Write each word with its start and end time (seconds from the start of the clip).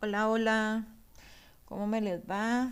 Hola, 0.00 0.28
hola. 0.28 0.84
¿Cómo 1.64 1.88
me 1.88 2.00
les 2.00 2.20
va? 2.20 2.70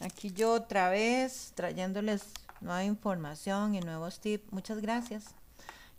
Aquí 0.00 0.30
yo 0.30 0.52
otra 0.52 0.88
vez 0.90 1.50
trayéndoles 1.56 2.22
nueva 2.60 2.84
información 2.84 3.74
y 3.74 3.80
nuevos 3.80 4.20
tips. 4.20 4.52
Muchas 4.52 4.80
gracias. 4.80 5.34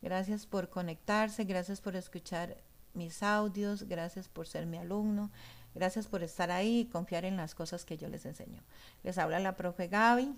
Gracias 0.02 0.46
por 0.46 0.70
conectarse, 0.70 1.44
gracias 1.44 1.82
por 1.82 1.98
escuchar 1.98 2.56
mis 2.94 3.24
audios, 3.24 3.90
gracias 3.90 4.30
por 4.30 4.48
ser 4.48 4.68
mi 4.68 4.78
alumno, 4.78 5.32
gracias 5.76 6.08
por 6.08 6.24
estar 6.24 6.50
ahí 6.50 6.80
y 6.80 6.86
confiar 6.86 7.26
en 7.26 7.36
las 7.36 7.54
cosas 7.54 7.84
que 7.84 7.98
yo 7.98 8.08
les 8.08 8.26
enseño. 8.26 8.64
Les 9.04 9.18
habla 9.18 9.42
la 9.42 9.58
profe 9.58 9.90
Gaby. 9.90 10.34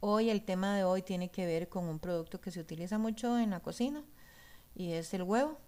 Hoy 0.00 0.28
el 0.28 0.42
tema 0.42 0.76
de 0.76 0.84
hoy 0.84 1.00
tiene 1.00 1.30
que 1.30 1.46
ver 1.46 1.70
con 1.70 1.86
un 1.86 1.98
producto 1.98 2.42
que 2.42 2.50
se 2.50 2.60
utiliza 2.60 2.98
mucho 2.98 3.38
en 3.38 3.48
la 3.48 3.60
cocina 3.60 4.04
y 4.74 4.92
es 4.92 5.14
el 5.14 5.22
huevo 5.22 5.58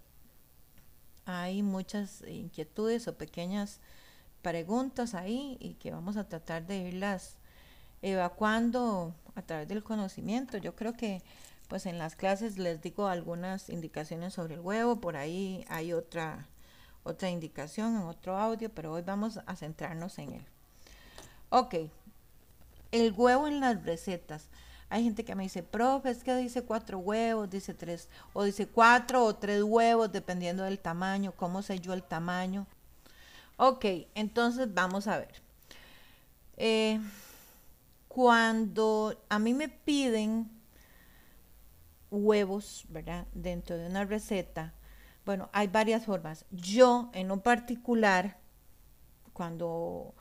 hay 1.25 1.63
muchas 1.63 2.23
inquietudes 2.27 3.09
o 3.09 3.17
pequeñas 3.17 3.81
preguntas 4.43 5.15
ahí 5.15 5.57
y 5.61 5.75
que 5.75 5.91
vamos 5.91 6.17
a 6.17 6.29
tratar 6.29 6.67
de 6.67 6.79
irlas 6.79 7.39
evacuando 8.03 9.15
a 9.35 9.43
través 9.43 9.69
del 9.69 9.85
conocimiento. 9.85 10.59
Yo 10.59 10.75
creo 10.75 10.95
que 10.95 11.23
pues 11.69 11.87
en 11.87 11.99
las 11.99 12.17
clases 12.17 12.59
les 12.59 12.83
digo 12.83 13.07
algunas 13.07 13.71
indicaciones 13.71 14.35
sobre 14.35 14.55
el 14.55 14.61
huevo, 14.61 15.01
por 15.01 15.17
ahí 15.17 15.65
hay 15.69 15.93
otra 15.93 16.49
otra 17.05 17.31
indicación 17.31 17.97
en 17.97 18.03
otro 18.03 18.37
audio, 18.37 18.69
pero 18.71 18.93
hoy 18.93 19.03
vamos 19.03 19.41
a 19.47 19.57
centrarnos 19.57 20.19
en 20.19 20.35
él. 20.35 20.47
Ok, 21.49 21.75
el 22.93 23.13
huevo 23.13 23.49
en 23.49 23.61
las 23.61 23.85
recetas. 23.85 24.49
Hay 24.93 25.05
gente 25.05 25.25
que 25.25 25.35
me 25.35 25.45
dice, 25.45 25.63
profe, 25.63 26.11
es 26.11 26.23
que 26.23 26.37
dice 26.37 26.65
cuatro 26.65 26.99
huevos, 26.99 27.49
dice 27.49 27.73
tres, 27.73 28.11
o 28.35 28.45
dice 28.45 28.67
cuatro 28.67 29.25
o 29.25 29.35
tres 29.35 29.63
huevos, 29.63 30.13
dependiendo 30.13 30.65
del 30.65 30.79
tamaño, 30.79 31.33
cómo 31.33 31.63
sé 31.63 31.81
yo 31.81 31.95
el 31.95 32.03
tamaño. 32.03 32.67
Ok, 33.57 33.87
entonces 34.15 34.75
vamos 34.75 35.07
a 35.07 35.17
ver. 35.17 35.41
Eh, 36.59 37.01
cuando 38.07 39.19
a 39.31 39.39
mí 39.39 39.55
me 39.55 39.71
piden 39.71 40.51
huevos, 42.11 42.85
¿verdad? 42.91 43.27
Dentro 43.33 43.79
de 43.79 43.87
una 43.87 44.05
receta, 44.05 44.75
bueno, 45.25 45.49
hay 45.55 45.69
varias 45.69 46.05
formas. 46.05 46.45
Yo, 46.51 47.11
en 47.15 47.29
lo 47.29 47.43
particular, 47.43 48.37
cuando 49.33 50.13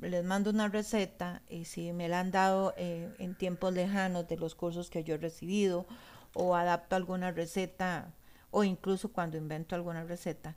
les 0.00 0.24
mando 0.24 0.50
una 0.50 0.68
receta 0.68 1.42
y 1.48 1.64
si 1.64 1.92
me 1.92 2.08
la 2.08 2.20
han 2.20 2.30
dado 2.30 2.74
eh, 2.76 3.14
en 3.18 3.34
tiempos 3.34 3.72
lejanos 3.72 4.28
de 4.28 4.36
los 4.36 4.54
cursos 4.54 4.90
que 4.90 5.04
yo 5.04 5.14
he 5.14 5.18
recibido 5.18 5.86
o 6.34 6.56
adapto 6.56 6.96
alguna 6.96 7.30
receta 7.30 8.12
o 8.50 8.64
incluso 8.64 9.12
cuando 9.12 9.36
invento 9.36 9.74
alguna 9.74 10.04
receta, 10.04 10.56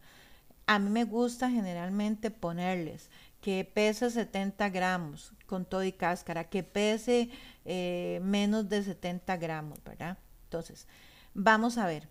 a 0.65 0.80
mí 0.80 0.89
me 0.89 1.05
gusta 1.05 1.49
generalmente 1.49 2.30
ponerles 2.30 3.09
que 3.41 3.63
pese 3.63 4.09
70 4.09 4.69
gramos 4.69 5.33
con 5.45 5.65
todo 5.65 5.83
y 5.83 5.93
cáscara, 5.93 6.49
que 6.49 6.63
pese 6.63 7.30
eh, 7.65 8.19
menos 8.23 8.67
de 8.67 8.83
70 8.83 9.38
gramos, 9.38 9.81
¿verdad? 9.83 10.17
Entonces, 10.43 10.88
vamos 11.33 11.77
a 11.77 11.85
ver. 11.85 12.08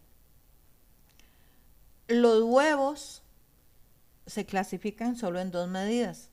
Los 2.09 2.43
huevos 2.45 3.23
se 4.27 4.47
clasifican 4.47 5.17
solo 5.17 5.41
en 5.41 5.51
dos 5.51 5.69
medidas 5.69 6.31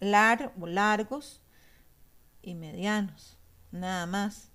largos 0.00 1.42
y 2.42 2.54
medianos, 2.54 3.38
nada 3.70 4.06
más. 4.06 4.50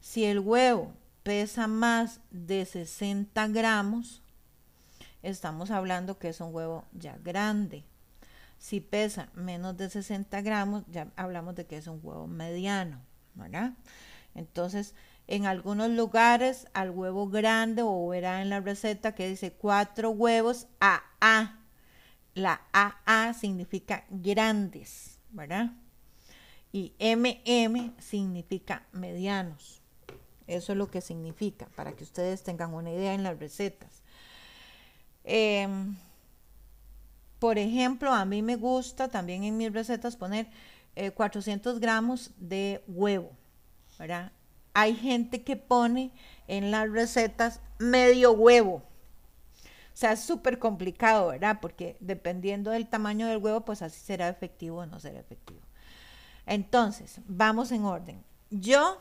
Si 0.00 0.24
el 0.24 0.38
huevo 0.38 0.92
pesa 1.22 1.66
más 1.66 2.20
de 2.30 2.64
60 2.64 3.48
gramos, 3.48 4.22
estamos 5.22 5.70
hablando 5.70 6.18
que 6.18 6.28
es 6.28 6.40
un 6.40 6.54
huevo 6.54 6.84
ya 6.92 7.18
grande. 7.22 7.84
Si 8.58 8.80
pesa 8.80 9.28
menos 9.34 9.76
de 9.76 9.90
60 9.90 10.40
gramos, 10.42 10.84
ya 10.88 11.08
hablamos 11.16 11.56
de 11.56 11.66
que 11.66 11.76
es 11.76 11.86
un 11.88 12.00
huevo 12.02 12.26
mediano. 12.26 13.00
Entonces, 14.34 14.94
en 15.26 15.46
algunos 15.46 15.90
lugares 15.90 16.68
al 16.72 16.90
huevo 16.90 17.28
grande 17.28 17.82
o 17.84 18.08
verá 18.08 18.40
en 18.42 18.50
la 18.50 18.60
receta 18.60 19.14
que 19.14 19.28
dice 19.28 19.52
cuatro 19.52 20.10
huevos 20.10 20.68
a 20.80 21.02
A 21.20 21.65
la 22.36 22.60
AA 22.72 23.32
significa 23.32 24.04
grandes, 24.10 25.18
¿verdad? 25.30 25.72
Y 26.70 26.92
MM 27.00 27.94
significa 27.98 28.86
medianos. 28.92 29.80
Eso 30.46 30.72
es 30.72 30.78
lo 30.78 30.90
que 30.90 31.00
significa, 31.00 31.66
para 31.74 31.92
que 31.92 32.04
ustedes 32.04 32.42
tengan 32.42 32.74
una 32.74 32.92
idea 32.92 33.14
en 33.14 33.22
las 33.22 33.38
recetas. 33.38 34.02
Em, 35.24 35.96
por 37.38 37.56
ejemplo, 37.56 38.12
a 38.12 38.26
mí 38.26 38.42
me 38.42 38.56
gusta 38.56 39.08
también 39.08 39.42
en 39.44 39.56
mis 39.56 39.72
recetas 39.72 40.14
poner 40.14 40.46
400 41.14 41.76
eh, 41.76 41.80
gramos 41.80 42.32
de 42.36 42.84
huevo, 42.86 43.30
¿verdad? 43.98 44.30
Hay 44.74 44.94
gente 44.94 45.42
que 45.42 45.56
pone 45.56 46.12
en 46.48 46.70
las 46.70 46.90
recetas 46.90 47.62
medio 47.78 48.32
huevo. 48.32 48.82
Sea, 49.96 50.12
es 50.12 50.20
súper 50.20 50.58
complicado, 50.58 51.28
¿verdad? 51.28 51.56
Porque 51.58 51.96
dependiendo 52.00 52.70
del 52.70 52.86
tamaño 52.86 53.26
del 53.28 53.38
huevo, 53.38 53.62
pues 53.62 53.80
así 53.80 53.98
será 53.98 54.28
efectivo 54.28 54.80
o 54.80 54.86
no 54.86 55.00
será 55.00 55.18
efectivo. 55.18 55.62
Entonces, 56.44 57.22
vamos 57.26 57.72
en 57.72 57.84
orden. 57.84 58.22
Yo, 58.50 58.98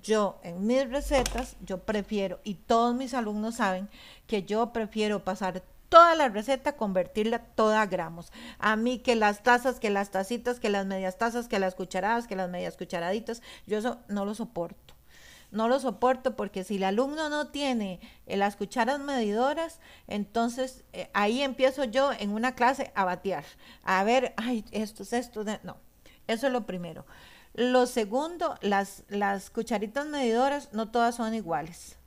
yo 0.00 0.38
en 0.44 0.64
mis 0.64 0.88
recetas, 0.88 1.56
yo 1.62 1.78
prefiero, 1.78 2.38
y 2.44 2.54
todos 2.54 2.94
mis 2.94 3.14
alumnos 3.14 3.56
saben 3.56 3.88
que 4.28 4.44
yo 4.44 4.72
prefiero 4.72 5.24
pasar 5.24 5.64
toda 5.88 6.14
la 6.14 6.28
receta, 6.28 6.76
convertirla 6.76 7.40
toda 7.40 7.82
a 7.82 7.86
gramos. 7.86 8.30
A 8.60 8.76
mí 8.76 9.00
que 9.00 9.16
las 9.16 9.42
tazas, 9.42 9.80
que 9.80 9.90
las 9.90 10.12
tacitas, 10.12 10.60
que 10.60 10.70
las 10.70 10.86
medias 10.86 11.18
tazas, 11.18 11.48
que 11.48 11.58
las 11.58 11.74
cucharadas, 11.74 12.28
que 12.28 12.36
las 12.36 12.48
medias 12.48 12.76
cucharaditas, 12.76 13.42
yo 13.66 13.78
eso 13.78 13.98
no 14.06 14.24
lo 14.24 14.36
soporto 14.36 14.87
no 15.50 15.68
lo 15.68 15.80
soporto 15.80 16.36
porque 16.36 16.64
si 16.64 16.76
el 16.76 16.84
alumno 16.84 17.28
no 17.28 17.48
tiene 17.48 18.00
eh, 18.26 18.36
las 18.36 18.56
cucharas 18.56 19.00
medidoras, 19.00 19.80
entonces 20.06 20.84
eh, 20.92 21.10
ahí 21.14 21.42
empiezo 21.42 21.84
yo 21.84 22.12
en 22.12 22.30
una 22.30 22.54
clase 22.54 22.92
a 22.94 23.04
batear, 23.04 23.44
a 23.82 24.04
ver, 24.04 24.34
ay, 24.36 24.64
esto 24.70 25.02
es 25.02 25.12
esto, 25.12 25.44
no, 25.62 25.76
eso 26.26 26.46
es 26.46 26.52
lo 26.52 26.66
primero. 26.66 27.06
Lo 27.54 27.86
segundo, 27.86 28.56
las, 28.60 29.04
las 29.08 29.50
cucharitas 29.50 30.06
medidoras 30.06 30.72
no 30.72 30.90
todas 30.90 31.16
son 31.16 31.34
iguales. 31.34 31.98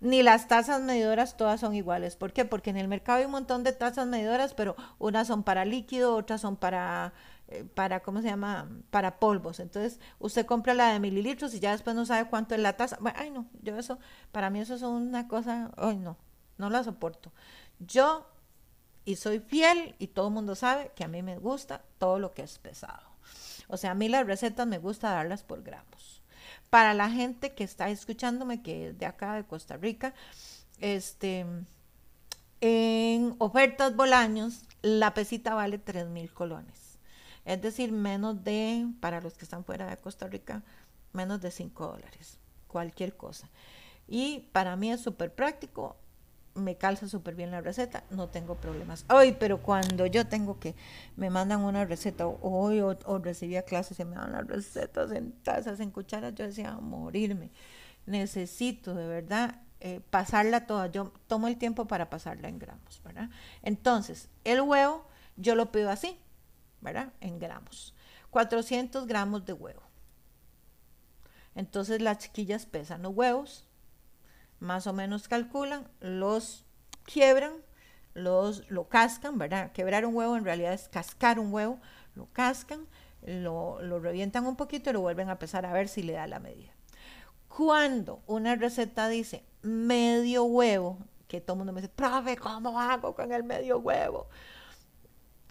Ni 0.00 0.22
las 0.22 0.48
tazas 0.48 0.80
medidoras 0.80 1.36
todas 1.36 1.60
son 1.60 1.74
iguales. 1.74 2.16
¿Por 2.16 2.32
qué? 2.32 2.44
Porque 2.44 2.70
en 2.70 2.76
el 2.78 2.88
mercado 2.88 3.18
hay 3.18 3.26
un 3.26 3.32
montón 3.32 3.64
de 3.64 3.72
tazas 3.72 4.06
medidoras, 4.06 4.54
pero 4.54 4.76
unas 4.98 5.26
son 5.26 5.42
para 5.42 5.64
líquido, 5.64 6.16
otras 6.16 6.40
son 6.40 6.56
para 6.56 7.12
eh, 7.50 7.64
para, 7.64 8.00
¿cómo 8.00 8.22
se 8.22 8.28
llama? 8.28 8.68
Para 8.90 9.18
polvos. 9.18 9.60
Entonces, 9.60 10.00
usted 10.18 10.46
compra 10.46 10.72
la 10.74 10.92
de 10.92 11.00
mililitros 11.00 11.52
y 11.54 11.60
ya 11.60 11.72
después 11.72 11.96
no 11.96 12.06
sabe 12.06 12.28
cuánto 12.30 12.54
es 12.54 12.60
la 12.60 12.76
taza. 12.76 12.96
Bueno, 13.00 13.18
ay, 13.20 13.30
no, 13.30 13.46
yo 13.62 13.76
eso, 13.76 13.98
para 14.32 14.50
mí 14.50 14.60
eso 14.60 14.74
es 14.74 14.82
una 14.82 15.26
cosa, 15.28 15.72
ay, 15.76 15.98
no, 15.98 16.16
no 16.58 16.70
la 16.70 16.84
soporto. 16.84 17.32
Yo, 17.80 18.26
y 19.04 19.16
soy 19.16 19.40
fiel, 19.40 19.96
y 19.98 20.08
todo 20.08 20.28
el 20.28 20.34
mundo 20.34 20.54
sabe 20.54 20.92
que 20.94 21.04
a 21.04 21.08
mí 21.08 21.22
me 21.22 21.38
gusta 21.38 21.82
todo 21.98 22.18
lo 22.20 22.32
que 22.32 22.42
es 22.42 22.58
pesado. 22.58 23.10
O 23.68 23.76
sea, 23.76 23.92
a 23.92 23.94
mí 23.94 24.08
las 24.08 24.26
recetas 24.26 24.66
me 24.66 24.78
gusta 24.78 25.10
darlas 25.12 25.42
por 25.42 25.62
gramos. 25.62 25.99
Para 26.70 26.94
la 26.94 27.10
gente 27.10 27.52
que 27.52 27.64
está 27.64 27.90
escuchándome, 27.90 28.62
que 28.62 28.88
es 28.88 28.98
de 28.98 29.06
acá, 29.06 29.34
de 29.34 29.44
Costa 29.44 29.76
Rica, 29.76 30.14
este, 30.78 31.44
en 32.60 33.34
ofertas 33.38 33.94
Bolaños, 33.96 34.62
la 34.82 35.12
pesita 35.12 35.54
vale 35.54 35.78
3 35.78 36.08
mil 36.08 36.32
colones 36.32 36.90
es 37.44 37.60
decir, 37.60 37.92
menos 37.92 38.44
de, 38.44 38.86
para 39.00 39.20
los 39.20 39.36
que 39.36 39.44
están 39.44 39.64
fuera 39.64 39.88
de 39.88 39.96
Costa 39.96 40.26
Rica, 40.28 40.62
menos 41.12 41.40
de 41.40 41.50
5 41.50 41.86
dólares, 41.86 42.38
cualquier 42.68 43.16
cosa. 43.16 43.48
Y 44.06 44.48
para 44.52 44.76
mí 44.76 44.92
es 44.92 45.00
súper 45.00 45.34
práctico, 45.34 45.96
me 46.54 46.76
calza 46.76 47.08
súper 47.08 47.34
bien 47.34 47.50
la 47.50 47.60
receta, 47.60 48.04
no 48.10 48.28
tengo 48.28 48.56
problemas. 48.56 49.04
Hoy, 49.08 49.32
pero 49.38 49.62
cuando 49.62 50.06
yo 50.06 50.26
tengo 50.26 50.58
que, 50.58 50.74
me 51.16 51.30
mandan 51.30 51.60
una 51.60 51.84
receta, 51.84 52.26
hoy 52.26 52.80
o, 52.80 52.98
o, 53.04 53.18
recibía 53.18 53.62
clases 53.62 53.98
y 54.00 54.04
me 54.04 54.16
dan 54.16 54.32
las 54.32 54.46
recetas 54.46 55.12
en 55.12 55.32
tazas, 55.42 55.80
en 55.80 55.90
cucharas, 55.90 56.34
yo 56.34 56.46
decía, 56.46 56.72
morirme. 56.74 57.50
Necesito 58.06 58.94
de 58.94 59.06
verdad 59.06 59.60
eh, 59.80 60.00
pasarla 60.10 60.66
toda. 60.66 60.88
Yo 60.88 61.12
tomo 61.26 61.48
el 61.48 61.56
tiempo 61.56 61.86
para 61.86 62.10
pasarla 62.10 62.48
en 62.48 62.58
gramos, 62.58 63.00
¿verdad? 63.02 63.30
Entonces, 63.62 64.28
el 64.44 64.60
huevo 64.60 65.06
yo 65.36 65.54
lo 65.54 65.72
pido 65.72 65.90
así, 65.90 66.18
¿verdad? 66.80 67.12
En 67.20 67.38
gramos. 67.38 67.94
400 68.30 69.06
gramos 69.06 69.44
de 69.46 69.54
huevo. 69.54 69.82
Entonces 71.54 72.00
las 72.00 72.18
chiquillas 72.18 72.66
pesan 72.66 73.02
los 73.02 73.14
huevos, 73.14 73.64
más 74.60 74.86
o 74.86 74.92
menos 74.92 75.28
calculan, 75.28 75.88
los 76.00 76.64
quiebran, 77.04 77.54
los 78.14 78.70
lo 78.70 78.88
cascan, 78.88 79.38
¿verdad? 79.38 79.72
Quebrar 79.72 80.06
un 80.06 80.14
huevo 80.14 80.36
en 80.36 80.44
realidad 80.44 80.72
es 80.72 80.88
cascar 80.88 81.38
un 81.38 81.52
huevo, 81.52 81.80
lo 82.14 82.26
cascan, 82.32 82.86
lo, 83.22 83.82
lo 83.82 83.98
revientan 83.98 84.46
un 84.46 84.56
poquito 84.56 84.90
y 84.90 84.92
lo 84.92 85.00
vuelven 85.00 85.30
a 85.30 85.38
pesar 85.38 85.66
a 85.66 85.72
ver 85.72 85.88
si 85.88 86.02
le 86.02 86.12
da 86.12 86.26
la 86.26 86.40
medida. 86.40 86.72
Cuando 87.48 88.22
una 88.26 88.54
receta 88.54 89.08
dice 89.08 89.44
medio 89.62 90.44
huevo, 90.44 90.98
que 91.26 91.40
todo 91.40 91.54
el 91.54 91.58
mundo 91.58 91.72
me 91.72 91.80
dice, 91.80 91.92
profe, 91.94 92.36
¿cómo 92.36 92.80
hago 92.80 93.14
con 93.14 93.32
el 93.32 93.44
medio 93.44 93.78
huevo? 93.78 94.28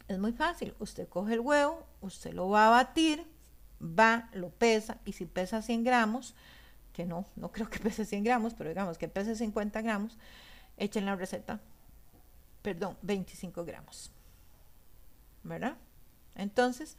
Es 0.07 0.17
muy 0.17 0.33
fácil. 0.33 0.73
Usted 0.79 1.07
coge 1.07 1.33
el 1.33 1.39
huevo, 1.39 1.85
usted 2.01 2.33
lo 2.33 2.49
va 2.49 2.67
a 2.67 2.69
batir, 2.69 3.25
va, 3.81 4.29
lo 4.33 4.49
pesa, 4.49 4.97
y 5.05 5.13
si 5.13 5.25
pesa 5.25 5.61
100 5.61 5.83
gramos, 5.83 6.35
que 6.93 7.05
no, 7.05 7.25
no 7.35 7.51
creo 7.51 7.69
que 7.69 7.79
pese 7.79 8.05
100 8.05 8.23
gramos, 8.23 8.53
pero 8.53 8.69
digamos 8.69 8.97
que 8.97 9.07
pese 9.07 9.35
50 9.35 9.81
gramos, 9.81 10.17
echen 10.77 11.05
la 11.05 11.15
receta, 11.15 11.59
perdón, 12.61 12.97
25 13.01 13.65
gramos. 13.65 14.11
¿Verdad? 15.43 15.77
Entonces, 16.35 16.97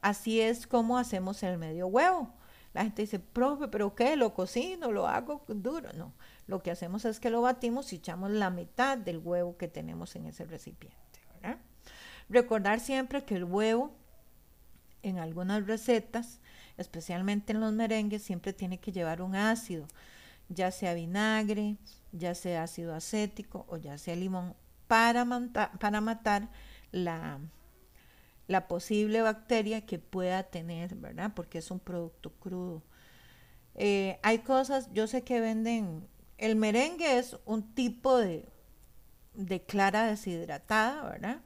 así 0.00 0.40
es 0.40 0.66
como 0.66 0.98
hacemos 0.98 1.42
el 1.42 1.58
medio 1.58 1.86
huevo. 1.86 2.32
La 2.74 2.82
gente 2.82 3.02
dice, 3.02 3.18
profe, 3.18 3.68
¿pero 3.68 3.94
qué? 3.94 4.16
¿Lo 4.16 4.34
cocino? 4.34 4.92
¿Lo 4.92 5.06
hago 5.06 5.42
duro? 5.48 5.92
No, 5.94 6.12
lo 6.46 6.62
que 6.62 6.70
hacemos 6.70 7.04
es 7.04 7.20
que 7.20 7.30
lo 7.30 7.40
batimos 7.40 7.92
y 7.92 7.96
echamos 7.96 8.30
la 8.30 8.50
mitad 8.50 8.98
del 8.98 9.18
huevo 9.18 9.56
que 9.56 9.68
tenemos 9.68 10.14
en 10.14 10.26
ese 10.26 10.44
recipiente. 10.44 10.98
¿verdad? 11.34 11.58
Recordar 12.28 12.80
siempre 12.80 13.24
que 13.24 13.36
el 13.36 13.44
huevo 13.44 13.94
en 15.02 15.18
algunas 15.18 15.66
recetas, 15.66 16.40
especialmente 16.76 17.52
en 17.52 17.60
los 17.60 17.72
merengues, 17.72 18.22
siempre 18.22 18.52
tiene 18.52 18.78
que 18.78 18.92
llevar 18.92 19.22
un 19.22 19.34
ácido, 19.34 19.86
ya 20.48 20.70
sea 20.70 20.94
vinagre, 20.94 21.76
ya 22.12 22.34
sea 22.34 22.64
ácido 22.64 22.94
acético 22.94 23.66
o 23.68 23.76
ya 23.76 23.98
sea 23.98 24.16
limón, 24.16 24.54
para, 24.86 25.26
para 25.80 26.00
matar 26.00 26.48
la, 26.92 27.40
la 28.46 28.68
posible 28.68 29.22
bacteria 29.22 29.84
que 29.84 29.98
pueda 29.98 30.44
tener, 30.44 30.94
¿verdad? 30.94 31.32
Porque 31.34 31.58
es 31.58 31.70
un 31.70 31.80
producto 31.80 32.32
crudo. 32.32 32.82
Eh, 33.74 34.18
hay 34.22 34.38
cosas, 34.38 34.88
yo 34.92 35.06
sé 35.06 35.22
que 35.22 35.40
venden, 35.40 36.06
el 36.38 36.56
merengue 36.56 37.18
es 37.18 37.36
un 37.44 37.74
tipo 37.74 38.16
de, 38.16 38.48
de 39.34 39.62
clara 39.62 40.06
deshidratada, 40.06 41.02
¿verdad? 41.10 41.40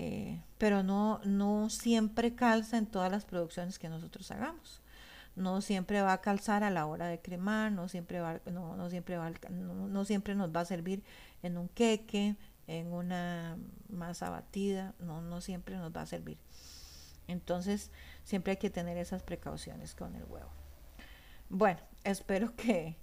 Eh, 0.00 0.40
pero 0.58 0.84
no, 0.84 1.20
no 1.24 1.68
siempre 1.70 2.36
calza 2.36 2.78
en 2.78 2.86
todas 2.86 3.10
las 3.10 3.24
producciones 3.24 3.80
que 3.80 3.88
nosotros 3.88 4.30
hagamos. 4.30 4.80
No 5.34 5.60
siempre 5.60 6.02
va 6.02 6.12
a 6.12 6.20
calzar 6.20 6.62
a 6.62 6.70
la 6.70 6.86
hora 6.86 7.08
de 7.08 7.20
cremar, 7.20 7.72
no 7.72 7.88
siempre, 7.88 8.20
va, 8.20 8.40
no, 8.46 8.76
no 8.76 8.90
siempre, 8.90 9.16
va, 9.16 9.32
no 9.50 10.04
siempre 10.04 10.36
nos 10.36 10.54
va 10.54 10.60
a 10.60 10.64
servir 10.64 11.02
en 11.42 11.58
un 11.58 11.68
queque, 11.68 12.36
en 12.68 12.92
una 12.92 13.58
masa 13.88 14.30
batida, 14.30 14.94
no, 15.00 15.20
no 15.20 15.40
siempre 15.40 15.76
nos 15.76 15.90
va 15.90 16.02
a 16.02 16.06
servir. 16.06 16.38
Entonces, 17.26 17.90
siempre 18.22 18.52
hay 18.52 18.58
que 18.58 18.70
tener 18.70 18.98
esas 18.98 19.24
precauciones 19.24 19.96
con 19.96 20.14
el 20.14 20.22
huevo. 20.24 20.50
Bueno, 21.48 21.80
espero 22.04 22.54
que 22.54 22.96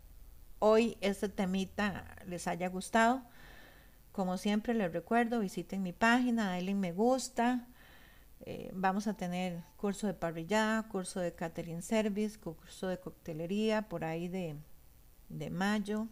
hoy 0.60 0.98
este 1.02 1.28
temita 1.28 2.16
les 2.26 2.48
haya 2.48 2.70
gustado. 2.70 3.22
Como 4.16 4.38
siempre 4.38 4.74
les 4.74 4.94
recuerdo, 4.94 5.42
visiten 5.42 5.84
mi 5.84 5.92
página, 5.92 6.54
denle 6.54 6.74
me 6.74 6.94
gusta. 6.94 7.68
Eh, 8.46 8.72
vamos 8.74 9.08
a 9.08 9.16
tener 9.16 9.62
curso 9.76 10.08
de 10.08 10.14
parrillada, 10.14 10.84
curso 10.84 11.20
de 11.20 11.36
catering 11.36 11.82
service, 11.82 12.40
curso 12.40 12.88
de 12.88 12.98
coctelería 12.98 13.90
por 13.90 14.06
ahí 14.06 14.30
de, 14.30 14.56
de 15.28 15.50
mayo. 15.50 16.08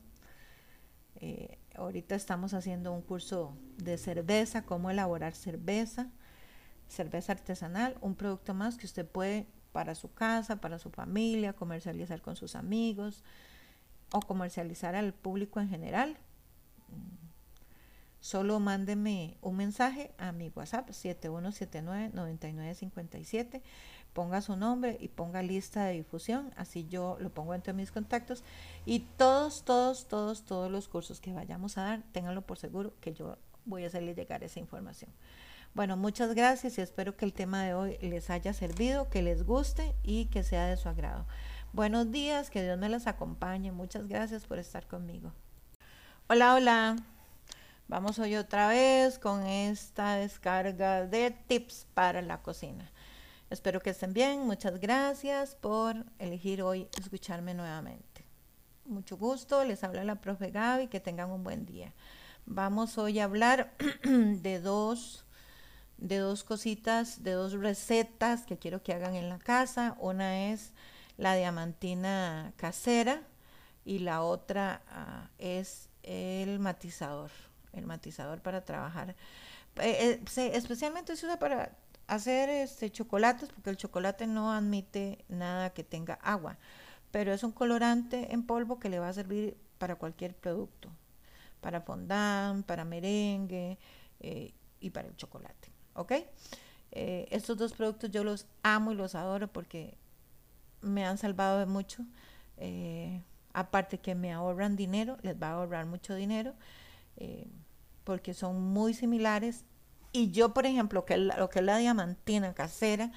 Eh, 1.16 1.58
ahorita 1.76 2.16
estamos 2.16 2.54
haciendo 2.54 2.92
un 2.92 3.04
curso 3.04 3.56
de 3.78 3.98
cerveza, 3.98 4.66
cómo 4.66 4.92
elaborar 4.92 5.34
cerveza, 5.34 6.12
cerveza 6.90 7.32
artesanal, 7.32 7.98
un 8.02 8.16
producto 8.16 8.54
más 8.54 8.76
que 8.76 8.86
usted 8.86 9.08
puede 9.08 9.48
para 9.72 9.96
su 9.96 10.14
casa, 10.14 10.58
para 10.58 10.78
su 10.78 10.90
familia, 10.90 11.54
comercializar 11.54 12.22
con 12.22 12.36
sus 12.36 12.56
amigos 12.56 13.24
o 14.12 14.20
comercializar 14.20 14.94
al 14.94 15.14
público 15.14 15.62
en 15.62 15.70
general. 15.70 16.18
Solo 18.24 18.60
mándeme 18.62 19.36
un 19.42 19.58
mensaje 19.58 20.14
a 20.18 20.32
mi 20.32 20.50
WhatsApp 20.56 20.88
7179-9957 20.92 23.62
ponga 24.14 24.42
su 24.42 24.56
nombre 24.56 24.96
y 25.02 25.10
ponga 25.10 25.42
lista 25.42 25.84
de 25.84 25.96
difusión, 25.96 26.54
así 26.56 26.88
yo 26.88 27.18
lo 27.20 27.32
pongo 27.32 27.54
entre 27.54 27.74
mis 27.74 27.92
contactos 27.92 28.46
y 28.86 29.02
todos, 29.18 29.66
todos, 29.66 30.08
todos, 30.08 30.46
todos 30.46 30.72
los 30.72 30.88
cursos 30.88 31.20
que 31.20 31.34
vayamos 31.34 31.78
a 31.78 31.84
dar, 31.84 32.04
ténganlo 32.14 32.44
por 32.44 32.58
seguro 32.58 32.94
que 33.02 33.14
yo 33.14 33.38
voy 33.66 33.84
a 33.84 33.88
hacerle 33.88 34.16
llegar 34.16 34.42
esa 34.42 34.62
información. 34.62 35.12
Bueno, 35.74 35.98
muchas 35.98 36.34
gracias 36.34 36.78
y 36.78 36.82
espero 36.82 37.18
que 37.18 37.26
el 37.26 37.34
tema 37.34 37.66
de 37.66 37.74
hoy 37.74 37.98
les 38.00 38.30
haya 38.30 38.54
servido, 38.54 39.10
que 39.10 39.22
les 39.22 39.44
guste 39.44 39.98
y 40.02 40.28
que 40.28 40.44
sea 40.44 40.68
de 40.68 40.78
su 40.78 40.88
agrado. 40.88 41.28
Buenos 41.74 42.10
días, 42.10 42.50
que 42.50 42.64
Dios 42.64 42.78
me 42.78 42.88
las 42.88 43.06
acompañe. 43.06 43.74
Muchas 43.74 44.08
gracias 44.08 44.46
por 44.46 44.60
estar 44.60 44.88
conmigo. 44.88 45.34
Hola, 46.30 46.56
hola. 46.56 46.96
Vamos 47.88 48.18
hoy 48.18 48.36
otra 48.38 48.70
vez 48.70 49.20
con 49.20 49.46
esta 49.46 50.16
descarga 50.16 51.06
de 51.06 51.32
tips 51.32 51.86
para 51.94 52.22
la 52.22 52.42
cocina. 52.42 52.90
Espero 53.50 53.82
que 53.82 53.92
estén 53.92 54.14
bien. 54.14 54.48
Muchas 54.48 54.80
gracias 54.80 55.56
por 55.56 56.06
elegir 56.18 56.64
hoy 56.64 56.88
escucharme 57.00 57.54
nuevamente. 57.54 58.26
Mucho 58.86 59.18
gusto. 59.18 59.64
Les 59.66 59.84
habla 59.84 60.04
la 60.06 60.16
profe 60.16 60.50
Gaby. 60.50 60.88
Que 60.88 61.02
tengan 61.02 61.30
un 61.30 61.44
buen 61.44 61.66
día. 61.66 61.94
Vamos 62.46 62.98
hoy 62.98 63.20
a 63.20 63.26
hablar 63.26 63.74
de 64.04 64.60
dos, 64.60 65.26
de 65.98 66.18
dos 66.18 66.44
cositas, 66.44 67.22
de 67.22 67.32
dos 67.34 67.52
recetas 67.52 68.46
que 68.46 68.58
quiero 68.58 68.82
que 68.82 68.94
hagan 68.94 69.16
en 69.16 69.30
la 69.30 69.40
casa. 69.40 69.98
Una 70.00 70.50
es 70.52 70.72
la 71.18 71.36
diamantina 71.36 72.54
casera 72.56 73.22
y 73.86 74.00
la 74.00 74.24
otra 74.24 74.82
ah, 74.90 75.30
es 75.38 75.90
el 76.02 76.60
matizador. 76.60 77.30
El 77.74 77.86
matizador 77.86 78.42
para 78.42 78.64
trabajar. 78.64 79.16
Eh, 79.78 80.22
eh, 80.38 80.52
especialmente 80.54 81.16
se 81.16 81.26
usa 81.26 81.40
para 81.40 81.76
hacer 82.08 82.50
este 82.50 82.92
chocolates 82.92 83.50
porque 83.50 83.70
el 83.70 83.78
chocolate 83.78 84.28
no 84.28 84.52
admite 84.52 85.26
nada 85.30 85.72
que 85.72 85.84
tenga 85.84 86.16
agua, 86.16 86.58
pero 87.12 87.34
es 87.34 87.44
un 87.44 87.52
colorante 87.52 88.34
en 88.34 88.46
polvo 88.46 88.80
que 88.80 88.90
le 88.90 89.00
va 89.00 89.10
a 89.10 89.14
servir 89.14 89.58
para 89.80 89.96
cualquier 89.96 90.36
producto, 90.36 90.90
para 91.62 91.82
fondant, 91.82 92.66
para 92.66 92.86
merengue 92.86 93.80
eh, 94.20 94.54
y 94.80 94.90
para 94.92 95.08
el 95.08 95.16
chocolate, 95.16 95.72
¿ok? 95.96 96.14
Estos 96.92 97.58
dos 97.58 97.74
productos 97.74 98.12
yo 98.12 98.24
los 98.24 98.46
amo 98.62 98.92
y 98.92 98.96
los 98.96 99.16
adoro 99.16 99.52
porque 99.52 99.98
me 100.82 101.04
han 101.08 101.18
salvado 101.18 101.58
de 101.58 101.66
mucho. 101.66 102.06
Aparte 103.52 103.98
que 103.98 104.14
me 104.14 104.32
ahorran 104.32 104.76
dinero, 104.76 105.18
les 105.24 105.36
va 105.42 105.48
a 105.48 105.54
ahorrar 105.54 105.88
mucho 105.88 106.14
dinero, 106.14 106.54
porque 108.04 108.34
son 108.34 108.62
muy 108.62 108.94
similares 108.94 109.66
y 110.12 110.30
yo, 110.30 110.54
por 110.54 110.66
ejemplo, 110.68 111.06
que 111.06 111.18
lo 111.18 111.50
que 111.50 111.60
es 111.60 111.66
la 111.66 111.78
diamantina 111.78 112.54
casera, 112.54 113.12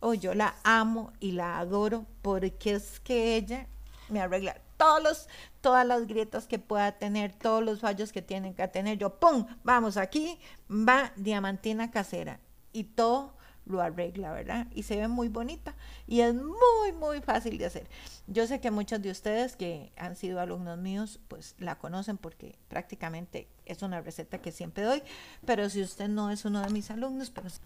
oh, 0.00 0.14
yo 0.14 0.34
la 0.34 0.56
amo 0.64 1.12
y 1.20 1.32
la 1.32 1.58
adoro 1.58 2.06
porque 2.22 2.72
es 2.72 2.98
que 3.00 3.36
ella 3.36 3.68
me 4.08 4.20
arregla 4.20 4.60
todos 4.76 5.02
los, 5.02 5.28
todas 5.60 5.86
las 5.86 6.06
grietas 6.08 6.48
que 6.48 6.58
pueda 6.58 6.92
tener, 6.92 7.32
todos 7.32 7.62
los 7.62 7.80
fallos 7.80 8.12
que 8.12 8.22
tienen 8.22 8.54
que 8.54 8.66
tener. 8.66 8.98
Yo, 8.98 9.20
¡pum! 9.20 9.46
Vamos, 9.62 9.96
aquí 9.96 10.38
va 10.68 11.12
diamantina 11.16 11.90
casera. 11.90 12.40
Y 12.72 12.84
todo 12.84 13.34
lo 13.70 13.80
arregla, 13.80 14.32
¿verdad? 14.32 14.66
Y 14.72 14.82
se 14.82 14.96
ve 14.96 15.08
muy 15.08 15.28
bonita 15.28 15.74
y 16.06 16.20
es 16.20 16.34
muy, 16.34 16.92
muy 16.98 17.20
fácil 17.20 17.58
de 17.58 17.66
hacer. 17.66 17.88
Yo 18.26 18.46
sé 18.46 18.60
que 18.60 18.70
muchos 18.70 19.00
de 19.00 19.10
ustedes 19.10 19.56
que 19.56 19.92
han 19.96 20.16
sido 20.16 20.40
alumnos 20.40 20.78
míos, 20.78 21.20
pues 21.28 21.54
la 21.58 21.78
conocen 21.78 22.18
porque 22.18 22.58
prácticamente 22.68 23.48
es 23.64 23.82
una 23.82 24.00
receta 24.00 24.38
que 24.38 24.52
siempre 24.52 24.84
doy, 24.84 25.02
pero 25.46 25.70
si 25.70 25.82
usted 25.82 26.08
no 26.08 26.30
es 26.30 26.44
uno 26.44 26.60
de 26.62 26.70
mis 26.70 26.90
alumnos, 26.90 27.30
pues 27.30 27.60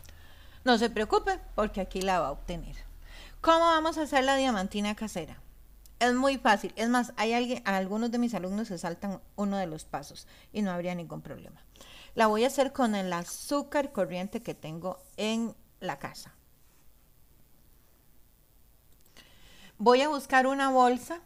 no 0.64 0.78
se 0.78 0.90
preocupe 0.90 1.40
porque 1.54 1.80
aquí 1.80 2.00
la 2.00 2.20
va 2.20 2.28
a 2.28 2.32
obtener. 2.32 2.76
¿Cómo 3.40 3.60
vamos 3.60 3.98
a 3.98 4.02
hacer 4.02 4.24
la 4.24 4.36
diamantina 4.36 4.94
casera? 4.94 5.38
Es 6.00 6.14
muy 6.14 6.38
fácil. 6.38 6.72
Es 6.76 6.88
más, 6.88 7.12
hay 7.16 7.34
alguien, 7.34 7.62
algunos 7.66 8.10
de 8.10 8.18
mis 8.18 8.34
alumnos 8.34 8.68
se 8.68 8.78
saltan 8.78 9.20
uno 9.36 9.58
de 9.58 9.66
los 9.66 9.84
pasos 9.84 10.26
y 10.52 10.62
no 10.62 10.70
habría 10.70 10.94
ningún 10.94 11.20
problema. 11.20 11.62
La 12.14 12.26
voy 12.26 12.44
a 12.44 12.46
hacer 12.46 12.72
con 12.72 12.94
el 12.94 13.12
azúcar 13.12 13.92
corriente 13.92 14.42
que 14.42 14.54
tengo 14.54 14.98
en 15.16 15.54
la 15.84 15.98
casa. 15.98 16.34
Voy 19.78 20.02
a 20.02 20.08
buscar 20.08 20.46
una 20.46 20.70
bolsa, 20.70 21.20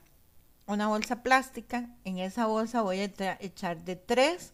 una 0.67 0.89
bolsa 0.89 1.23
plástica. 1.23 1.91
En 2.05 2.19
esa 2.19 2.47
bolsa 2.47 2.83
voy 2.83 3.01
a 3.01 3.05
echar 3.41 3.85
de 3.85 3.97
3 3.97 4.53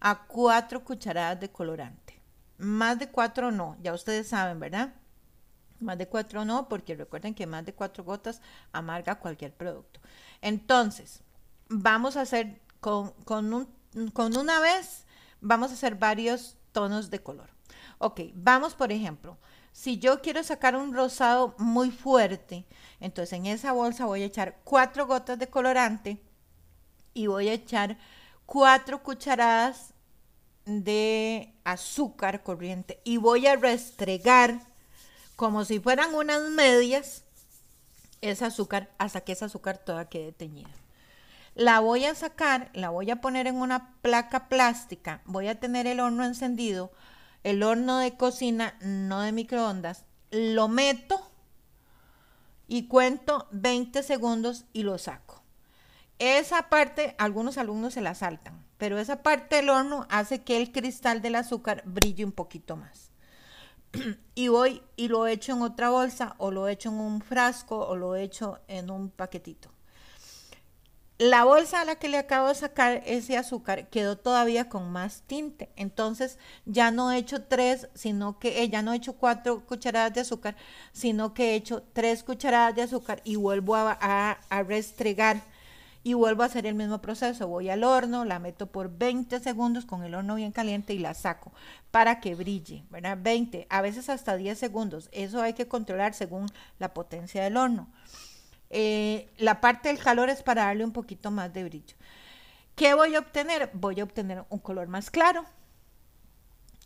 a 0.00 0.26
4 0.26 0.84
cucharadas 0.84 1.40
de 1.40 1.50
colorante. 1.50 2.20
Más 2.58 2.98
de 2.98 3.08
4 3.08 3.50
no, 3.50 3.76
ya 3.82 3.94
ustedes 3.94 4.28
saben, 4.28 4.60
¿verdad? 4.60 4.92
Más 5.80 5.96
de 5.96 6.06
4 6.06 6.44
no, 6.44 6.68
porque 6.68 6.94
recuerden 6.94 7.34
que 7.34 7.46
más 7.46 7.64
de 7.64 7.72
4 7.72 8.04
gotas 8.04 8.42
amarga 8.72 9.18
cualquier 9.18 9.54
producto. 9.54 10.00
Entonces, 10.42 11.22
vamos 11.68 12.16
a 12.16 12.22
hacer 12.22 12.60
con, 12.80 13.12
con, 13.24 13.68
con 14.12 14.36
una 14.36 14.60
vez, 14.60 15.06
vamos 15.40 15.70
a 15.70 15.74
hacer 15.74 15.94
varios 15.94 16.56
tonos 16.72 17.08
de 17.08 17.22
color. 17.22 17.48
Ok, 18.02 18.20
vamos 18.32 18.74
por 18.74 18.92
ejemplo, 18.92 19.36
si 19.72 19.98
yo 19.98 20.22
quiero 20.22 20.42
sacar 20.42 20.74
un 20.74 20.94
rosado 20.94 21.54
muy 21.58 21.90
fuerte, 21.90 22.64
entonces 22.98 23.34
en 23.34 23.44
esa 23.44 23.72
bolsa 23.72 24.06
voy 24.06 24.22
a 24.22 24.24
echar 24.24 24.56
cuatro 24.64 25.06
gotas 25.06 25.38
de 25.38 25.48
colorante 25.48 26.18
y 27.12 27.26
voy 27.26 27.50
a 27.50 27.52
echar 27.52 27.98
cuatro 28.46 29.02
cucharadas 29.02 29.92
de 30.64 31.52
azúcar 31.62 32.42
corriente 32.42 33.02
y 33.04 33.18
voy 33.18 33.46
a 33.46 33.56
restregar 33.56 34.62
como 35.36 35.66
si 35.66 35.78
fueran 35.78 36.14
unas 36.14 36.40
medias 36.48 37.24
ese 38.22 38.46
azúcar 38.46 38.88
hasta 38.96 39.20
que 39.20 39.32
ese 39.32 39.44
azúcar 39.44 39.76
toda 39.76 40.08
quede 40.08 40.32
teñida. 40.32 40.70
La 41.54 41.80
voy 41.80 42.06
a 42.06 42.14
sacar, 42.14 42.70
la 42.72 42.88
voy 42.88 43.10
a 43.10 43.20
poner 43.20 43.46
en 43.46 43.56
una 43.56 43.92
placa 44.00 44.48
plástica, 44.48 45.20
voy 45.26 45.48
a 45.48 45.60
tener 45.60 45.86
el 45.86 46.00
horno 46.00 46.24
encendido, 46.24 46.92
el 47.42 47.62
horno 47.62 47.98
de 47.98 48.16
cocina, 48.16 48.76
no 48.80 49.20
de 49.20 49.32
microondas, 49.32 50.04
lo 50.30 50.68
meto 50.68 51.20
y 52.66 52.86
cuento 52.86 53.48
20 53.50 54.02
segundos 54.02 54.64
y 54.72 54.82
lo 54.82 54.98
saco. 54.98 55.42
Esa 56.18 56.68
parte, 56.68 57.14
algunos 57.18 57.56
alumnos 57.56 57.94
se 57.94 58.02
la 58.02 58.14
saltan, 58.14 58.64
pero 58.76 58.98
esa 58.98 59.22
parte 59.22 59.56
del 59.56 59.70
horno 59.70 60.06
hace 60.10 60.42
que 60.42 60.58
el 60.58 60.70
cristal 60.70 61.22
del 61.22 61.34
azúcar 61.34 61.82
brille 61.86 62.24
un 62.24 62.32
poquito 62.32 62.76
más. 62.76 63.10
y 64.34 64.48
voy 64.48 64.82
y 64.96 65.08
lo 65.08 65.26
echo 65.26 65.52
en 65.52 65.62
otra 65.62 65.90
bolsa 65.90 66.34
o 66.38 66.50
lo 66.50 66.68
echo 66.68 66.90
en 66.90 66.96
un 66.96 67.20
frasco 67.22 67.78
o 67.78 67.96
lo 67.96 68.16
echo 68.16 68.60
en 68.68 68.90
un 68.90 69.10
paquetito. 69.10 69.72
La 71.20 71.44
bolsa 71.44 71.82
a 71.82 71.84
la 71.84 71.96
que 71.96 72.08
le 72.08 72.16
acabo 72.16 72.48
de 72.48 72.54
sacar 72.54 73.02
ese 73.04 73.36
azúcar 73.36 73.88
quedó 73.90 74.16
todavía 74.16 74.70
con 74.70 74.90
más 74.90 75.20
tinte. 75.26 75.68
Entonces 75.76 76.38
ya 76.64 76.90
no 76.90 77.12
he 77.12 77.18
hecho 77.18 77.42
tres, 77.42 77.90
sino 77.92 78.38
que 78.38 78.62
eh, 78.62 78.70
ya 78.70 78.80
no 78.80 78.94
he 78.94 78.96
hecho 78.96 79.12
cuatro 79.12 79.66
cucharadas 79.66 80.14
de 80.14 80.22
azúcar, 80.22 80.56
sino 80.92 81.34
que 81.34 81.50
he 81.50 81.54
hecho 81.56 81.82
tres 81.92 82.24
cucharadas 82.24 82.74
de 82.74 82.80
azúcar 82.80 83.20
y 83.22 83.36
vuelvo 83.36 83.76
a, 83.76 83.90
a 83.90 84.62
restregar 84.62 85.42
y 86.02 86.14
vuelvo 86.14 86.42
a 86.42 86.46
hacer 86.46 86.64
el 86.64 86.74
mismo 86.74 87.02
proceso. 87.02 87.48
Voy 87.48 87.68
al 87.68 87.84
horno, 87.84 88.24
la 88.24 88.38
meto 88.38 88.68
por 88.68 88.90
20 88.90 89.40
segundos 89.40 89.84
con 89.84 90.04
el 90.04 90.14
horno 90.14 90.36
bien 90.36 90.52
caliente 90.52 90.94
y 90.94 91.00
la 91.00 91.12
saco 91.12 91.52
para 91.90 92.20
que 92.20 92.34
brille, 92.34 92.84
¿verdad? 92.88 93.18
20, 93.20 93.66
a 93.68 93.82
veces 93.82 94.08
hasta 94.08 94.36
10 94.36 94.58
segundos. 94.58 95.10
Eso 95.12 95.42
hay 95.42 95.52
que 95.52 95.68
controlar 95.68 96.14
según 96.14 96.46
la 96.78 96.94
potencia 96.94 97.44
del 97.44 97.58
horno. 97.58 97.90
Eh, 98.70 99.28
la 99.38 99.60
parte 99.60 99.88
del 99.88 99.98
calor 99.98 100.30
es 100.30 100.42
para 100.42 100.64
darle 100.64 100.84
un 100.84 100.92
poquito 100.92 101.30
más 101.30 101.52
de 101.52 101.64
brillo. 101.64 101.96
¿Qué 102.76 102.94
voy 102.94 103.14
a 103.14 103.18
obtener? 103.18 103.70
Voy 103.74 104.00
a 104.00 104.04
obtener 104.04 104.44
un 104.48 104.58
color 104.60 104.88
más 104.88 105.10
claro. 105.10 105.44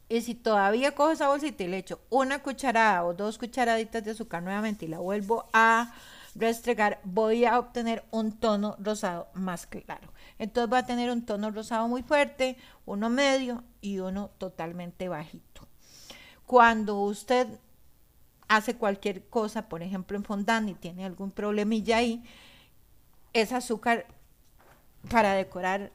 Y 0.08 0.20
si 0.22 0.34
todavía 0.34 0.94
cojo 0.94 1.12
esa 1.12 1.28
bolsita 1.28 1.64
y 1.64 1.68
le 1.68 1.78
echo 1.78 2.00
una 2.10 2.42
cucharada 2.42 3.04
o 3.04 3.14
dos 3.14 3.38
cucharaditas 3.38 4.04
de 4.04 4.10
azúcar 4.10 4.42
nuevamente 4.42 4.84
y 4.84 4.88
la 4.88 4.98
vuelvo 4.98 5.48
a 5.52 5.94
restregar, 6.34 7.00
voy 7.04 7.44
a 7.44 7.58
obtener 7.58 8.04
un 8.10 8.32
tono 8.32 8.76
rosado 8.78 9.28
más 9.34 9.66
claro. 9.66 10.12
Entonces 10.38 10.72
va 10.72 10.78
a 10.78 10.86
tener 10.86 11.10
un 11.10 11.24
tono 11.24 11.50
rosado 11.50 11.88
muy 11.88 12.02
fuerte, 12.02 12.56
uno 12.86 13.08
medio 13.08 13.62
y 13.80 14.00
uno 14.00 14.30
totalmente 14.38 15.08
bajito. 15.08 15.68
Cuando 16.44 17.00
usted 17.00 17.46
hace 18.56 18.76
cualquier 18.76 19.26
cosa, 19.28 19.68
por 19.68 19.82
ejemplo 19.82 20.16
en 20.16 20.25
fondant 20.25 20.68
y 20.68 20.75
tiene 20.75 21.04
algún 21.04 21.30
problemilla 21.30 21.99
ahí, 21.99 22.23
es 23.32 23.52
azúcar 23.52 24.06
para 25.11 25.34
decorar 25.34 25.92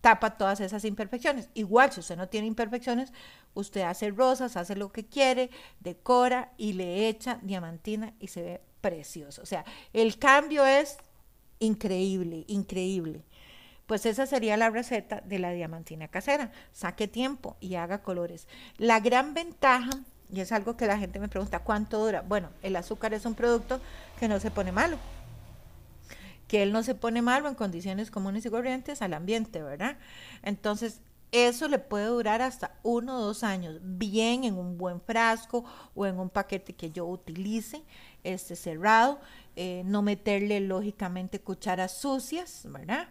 tapa 0.00 0.36
todas 0.36 0.60
esas 0.60 0.84
imperfecciones. 0.84 1.48
Igual, 1.54 1.92
si 1.92 2.00
usted 2.00 2.16
no 2.16 2.28
tiene 2.28 2.46
imperfecciones, 2.46 3.12
usted 3.54 3.82
hace 3.82 4.10
rosas, 4.10 4.56
hace 4.56 4.76
lo 4.76 4.92
que 4.92 5.06
quiere, 5.06 5.50
decora 5.80 6.52
y 6.56 6.74
le 6.74 7.08
echa 7.08 7.38
diamantina 7.42 8.14
y 8.20 8.28
se 8.28 8.42
ve 8.42 8.60
precioso. 8.80 9.42
O 9.42 9.46
sea, 9.46 9.64
el 9.92 10.18
cambio 10.18 10.64
es 10.66 10.98
increíble, 11.58 12.44
increíble. 12.46 13.24
Pues 13.86 14.04
esa 14.04 14.26
sería 14.26 14.56
la 14.56 14.70
receta 14.70 15.22
de 15.22 15.38
la 15.38 15.50
diamantina 15.50 16.08
casera. 16.08 16.52
Saque 16.72 17.08
tiempo 17.08 17.56
y 17.58 17.76
haga 17.76 18.02
colores. 18.02 18.46
La 18.76 19.00
gran 19.00 19.32
ventaja 19.32 19.90
y 20.30 20.40
es 20.40 20.52
algo 20.52 20.76
que 20.76 20.86
la 20.86 20.98
gente 20.98 21.18
me 21.20 21.28
pregunta, 21.28 21.60
¿cuánto 21.60 22.04
dura? 22.04 22.22
Bueno, 22.22 22.50
el 22.62 22.76
azúcar 22.76 23.14
es 23.14 23.24
un 23.24 23.34
producto 23.34 23.80
que 24.18 24.28
no 24.28 24.40
se 24.40 24.50
pone 24.50 24.72
malo. 24.72 24.98
Que 26.46 26.62
él 26.62 26.72
no 26.72 26.82
se 26.82 26.94
pone 26.94 27.22
malo 27.22 27.48
en 27.48 27.54
condiciones 27.54 28.10
comunes 28.10 28.44
y 28.44 28.50
corrientes 28.50 29.02
al 29.02 29.14
ambiente, 29.14 29.62
¿verdad? 29.62 29.96
Entonces, 30.42 31.00
eso 31.30 31.68
le 31.68 31.78
puede 31.78 32.06
durar 32.06 32.40
hasta 32.40 32.72
uno 32.82 33.18
o 33.18 33.20
dos 33.20 33.42
años, 33.42 33.78
bien 33.82 34.44
en 34.44 34.54
un 34.54 34.78
buen 34.78 35.00
frasco 35.00 35.64
o 35.94 36.06
en 36.06 36.18
un 36.18 36.30
paquete 36.30 36.74
que 36.74 36.90
yo 36.90 37.06
utilice, 37.06 37.82
este 38.24 38.56
cerrado, 38.56 39.20
eh, 39.56 39.82
no 39.84 40.02
meterle 40.02 40.60
lógicamente 40.60 41.40
cucharas 41.40 41.98
sucias, 41.98 42.62
¿verdad? 42.64 43.08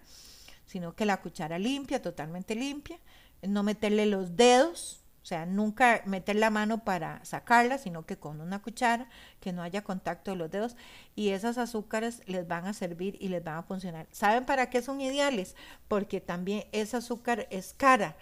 Sino 0.66 0.96
que 0.96 1.06
la 1.06 1.22
cuchara 1.22 1.60
limpia, 1.60 2.02
totalmente 2.02 2.56
limpia, 2.56 2.98
no 3.44 3.64
meterle 3.64 4.08
los 4.08 4.36
dedos, 4.36 5.02
sea, 5.28 5.46
nunca 5.46 6.02
meter 6.06 6.38
la 6.38 6.50
mano 6.50 6.86
para 6.86 7.24
sacarla, 7.26 7.78
sino 7.78 8.06
que 8.06 8.18
con 8.18 8.40
una 8.40 8.62
cuchara, 8.62 9.10
que 9.42 9.52
no 9.52 9.62
haya 9.62 9.84
contacto 9.84 10.32
de 10.32 10.38
los 10.38 10.50
dedos. 10.50 10.78
Y 11.16 11.30
esas 11.32 11.58
azúcares 11.58 12.22
les 12.28 12.48
van 12.48 12.66
a 12.66 12.74
servir 12.74 13.18
y 13.20 13.28
les 13.28 13.44
van 13.44 13.58
a 13.58 13.64
funcionar. 13.64 14.08
¿Saben 14.12 14.46
para 14.46 14.70
qué 14.70 14.82
son 14.82 15.02
ideales? 15.02 15.58
Porque 15.90 16.22
también 16.22 16.64
ese 16.72 16.96
azúcar 16.96 17.46
es 17.52 17.74
cara 17.74 18.16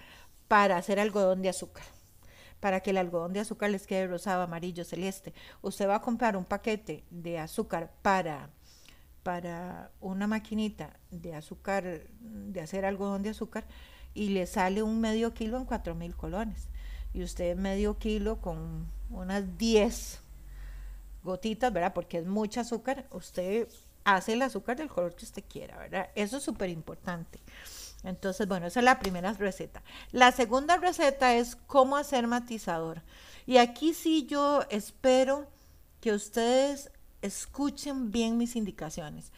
para 0.47 0.77
hacer 0.77 1.00
algodón 1.00 1.43
de 1.43 1.50
azúcar. 1.50 1.83
Para 2.59 2.79
que 2.79 2.89
el 2.89 2.97
algodón 2.97 3.33
de 3.33 3.41
azúcar 3.41 3.69
les 3.69 3.85
quede 3.85 4.07
rosado, 4.07 4.41
amarillo, 4.41 4.83
celeste. 4.83 5.31
Usted 5.62 5.88
va 5.88 5.97
a 5.97 6.01
comprar 6.01 6.35
un 6.35 6.45
paquete 6.45 7.03
de 7.12 7.38
azúcar 7.38 7.93
para 8.01 8.50
para 9.21 9.91
una 10.01 10.27
maquinita 10.27 11.00
de 11.09 11.33
azúcar, 11.33 12.01
de 12.19 12.62
hacer 12.62 12.85
algodón 12.85 13.24
de 13.24 13.29
azúcar, 13.29 13.65
y 14.13 14.29
le 14.29 14.45
sale 14.45 14.83
un 14.83 15.01
medio 15.01 15.33
kilo 15.33 15.57
en 15.57 15.65
cuatro 15.65 15.95
mil 15.95 16.15
colones 16.15 16.69
y 17.15 17.24
usted 17.24 17.55
medio 17.55 17.98
kilo 17.98 18.41
con 18.41 18.91
unas 19.10 19.57
10 19.57 20.19
gotitas, 21.24 21.72
¿verdad? 21.72 21.93
Porque 21.93 22.17
es 22.17 22.25
mucho 22.25 22.60
azúcar, 22.60 23.07
usted 23.12 23.69
hace 24.03 24.34
el 24.34 24.41
azúcar 24.41 24.75
del 24.75 24.89
color 24.89 25.15
que 25.15 25.24
usted 25.24 25.43
quiera, 25.48 25.77
¿verdad? 25.77 26.10
Eso 26.13 26.38
es 26.38 26.43
súper 26.43 26.69
importante. 26.69 27.39
Entonces, 28.03 28.48
bueno, 28.50 28.67
esa 28.67 28.81
es 28.81 28.84
la 28.84 29.00
primera 29.00 29.31
receta. 29.31 29.81
La 30.12 30.34
segunda 30.34 30.75
receta 30.75 31.36
es 31.36 31.55
cómo 31.55 31.95
hacer 31.95 32.27
matizador. 32.27 33.01
Y 33.48 33.57
aquí 33.57 33.93
sí 33.93 34.27
yo 34.27 34.63
espero 34.69 35.48
que 36.01 36.12
ustedes 36.12 36.91
escuchen 37.22 38.12
bien 38.12 38.38
mis 38.38 38.57
indicaciones, 38.57 39.31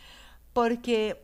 porque 0.52 1.24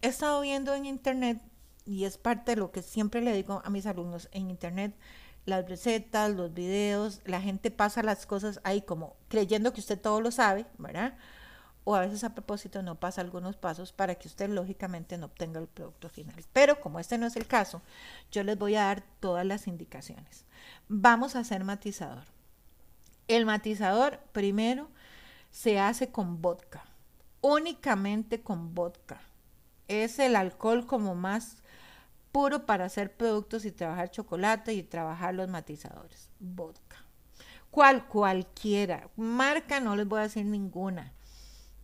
he 0.00 0.08
estado 0.08 0.42
viendo 0.42 0.74
en 0.74 0.86
internet, 0.86 1.42
y 1.84 2.04
es 2.04 2.18
parte 2.18 2.52
de 2.52 2.58
lo 2.58 2.70
que 2.70 2.82
siempre 2.82 3.20
le 3.20 3.32
digo 3.32 3.62
a 3.64 3.70
mis 3.70 3.84
alumnos 3.86 4.28
en 4.30 4.48
internet, 4.48 4.94
las 5.48 5.66
recetas, 5.66 6.30
los 6.34 6.52
videos, 6.52 7.22
la 7.24 7.40
gente 7.40 7.70
pasa 7.70 8.02
las 8.02 8.26
cosas 8.26 8.60
ahí 8.64 8.82
como 8.82 9.16
creyendo 9.28 9.72
que 9.72 9.80
usted 9.80 9.98
todo 9.98 10.20
lo 10.20 10.30
sabe, 10.30 10.66
¿verdad? 10.76 11.16
O 11.84 11.96
a 11.96 12.00
veces 12.00 12.22
a 12.22 12.34
propósito 12.34 12.82
no 12.82 13.00
pasa 13.00 13.22
algunos 13.22 13.56
pasos 13.56 13.92
para 13.92 14.14
que 14.16 14.28
usted 14.28 14.50
lógicamente 14.50 15.16
no 15.16 15.24
obtenga 15.26 15.58
el 15.58 15.66
producto 15.66 16.10
final. 16.10 16.44
Pero 16.52 16.80
como 16.80 17.00
este 17.00 17.16
no 17.16 17.26
es 17.26 17.34
el 17.36 17.46
caso, 17.46 17.80
yo 18.30 18.44
les 18.44 18.58
voy 18.58 18.74
a 18.74 18.82
dar 18.82 19.02
todas 19.20 19.46
las 19.46 19.66
indicaciones. 19.66 20.44
Vamos 20.86 21.34
a 21.34 21.40
hacer 21.40 21.64
matizador. 21.64 22.24
El 23.26 23.46
matizador 23.46 24.20
primero 24.32 24.90
se 25.50 25.80
hace 25.80 26.10
con 26.10 26.42
vodka, 26.42 26.84
únicamente 27.40 28.42
con 28.42 28.74
vodka. 28.74 29.22
Es 29.86 30.18
el 30.18 30.36
alcohol 30.36 30.86
como 30.86 31.14
más 31.14 31.62
puro 32.32 32.66
para 32.66 32.84
hacer 32.84 33.16
productos 33.16 33.64
y 33.64 33.72
trabajar 33.72 34.10
chocolate 34.10 34.72
y 34.72 34.82
trabajar 34.82 35.34
los 35.34 35.48
matizadores. 35.48 36.30
Vodka. 36.38 36.96
¿Cuál? 37.70 38.06
Cualquiera. 38.06 39.08
Marca 39.16 39.80
no 39.80 39.96
les 39.96 40.06
voy 40.06 40.20
a 40.20 40.22
decir 40.22 40.44
ninguna. 40.44 41.12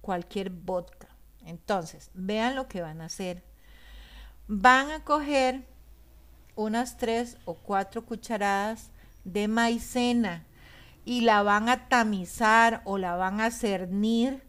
Cualquier 0.00 0.50
vodka. 0.50 1.08
Entonces, 1.44 2.10
vean 2.14 2.54
lo 2.54 2.68
que 2.68 2.82
van 2.82 3.00
a 3.00 3.06
hacer. 3.06 3.42
Van 4.46 4.90
a 4.90 5.04
coger 5.04 5.66
unas 6.56 6.96
tres 6.96 7.36
o 7.44 7.54
cuatro 7.54 8.04
cucharadas 8.04 8.90
de 9.24 9.48
maicena 9.48 10.44
y 11.04 11.22
la 11.22 11.42
van 11.42 11.68
a 11.68 11.88
tamizar 11.88 12.82
o 12.84 12.98
la 12.98 13.16
van 13.16 13.40
a 13.40 13.50
cernir 13.50 14.43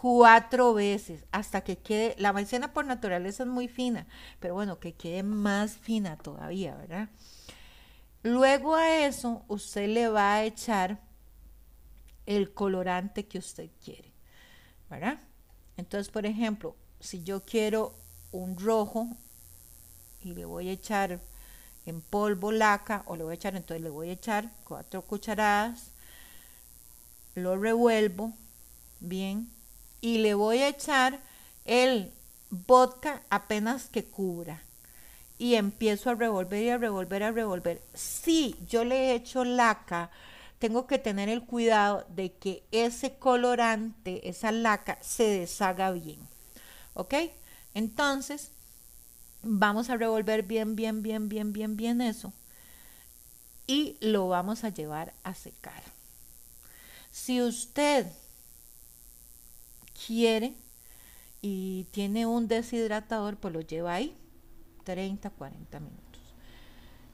cuatro 0.00 0.74
veces 0.74 1.24
hasta 1.32 1.62
que 1.62 1.76
quede, 1.76 2.14
la 2.18 2.32
maicena 2.32 2.72
por 2.72 2.86
naturaleza 2.86 3.42
es 3.42 3.48
muy 3.48 3.66
fina, 3.66 4.06
pero 4.38 4.54
bueno, 4.54 4.78
que 4.78 4.92
quede 4.92 5.24
más 5.24 5.76
fina 5.76 6.16
todavía, 6.16 6.76
¿verdad? 6.76 7.08
Luego 8.22 8.76
a 8.76 9.06
eso 9.06 9.42
usted 9.48 9.88
le 9.88 10.08
va 10.08 10.34
a 10.34 10.44
echar 10.44 11.00
el 12.26 12.54
colorante 12.54 13.26
que 13.26 13.38
usted 13.38 13.70
quiere, 13.84 14.12
¿verdad? 14.88 15.18
Entonces, 15.76 16.12
por 16.12 16.26
ejemplo, 16.26 16.76
si 17.00 17.24
yo 17.24 17.44
quiero 17.44 17.92
un 18.30 18.56
rojo 18.56 19.08
y 20.22 20.32
le 20.32 20.44
voy 20.44 20.68
a 20.68 20.72
echar 20.74 21.18
en 21.86 22.02
polvo 22.02 22.52
laca 22.52 23.02
o 23.06 23.16
le 23.16 23.24
voy 23.24 23.32
a 23.32 23.34
echar, 23.34 23.56
entonces 23.56 23.82
le 23.82 23.90
voy 23.90 24.10
a 24.10 24.12
echar 24.12 24.52
cuatro 24.62 25.02
cucharadas, 25.02 25.90
lo 27.34 27.56
revuelvo 27.56 28.32
bien 29.00 29.57
y 30.00 30.18
le 30.18 30.34
voy 30.34 30.58
a 30.58 30.68
echar 30.68 31.20
el 31.64 32.12
vodka 32.50 33.22
apenas 33.30 33.88
que 33.88 34.04
cubra. 34.04 34.62
y 35.38 35.54
empiezo 35.54 36.10
a 36.10 36.14
revolver 36.16 36.62
y 36.64 36.70
a 36.70 36.78
revolver, 36.78 37.22
a 37.22 37.30
revolver. 37.30 37.80
Si 37.94 38.56
yo 38.68 38.84
le 38.84 38.96
he 38.96 39.14
hecho 39.14 39.44
laca, 39.44 40.10
tengo 40.58 40.88
que 40.88 40.98
tener 40.98 41.28
el 41.28 41.44
cuidado 41.44 42.04
de 42.08 42.32
que 42.32 42.64
ese 42.72 43.14
colorante, 43.14 44.28
esa 44.28 44.50
laca, 44.50 44.98
se 45.00 45.24
deshaga 45.24 45.92
bien. 45.92 46.18
¿Ok? 46.94 47.14
Entonces, 47.74 48.50
vamos 49.42 49.90
a 49.90 49.96
revolver 49.96 50.42
bien, 50.42 50.74
bien, 50.74 51.02
bien, 51.02 51.28
bien, 51.28 51.52
bien, 51.52 51.76
bien 51.76 52.00
eso. 52.00 52.32
Y 53.68 53.96
lo 54.00 54.28
vamos 54.28 54.64
a 54.64 54.70
llevar 54.70 55.12
a 55.22 55.34
secar. 55.34 55.82
Si 57.12 57.40
usted 57.40 58.06
quiere 60.06 60.54
y 61.40 61.84
tiene 61.90 62.26
un 62.26 62.48
deshidratador, 62.48 63.36
pues 63.36 63.54
lo 63.54 63.60
lleva 63.60 63.94
ahí 63.94 64.16
30, 64.84 65.30
40 65.30 65.80
minutos. 65.80 66.22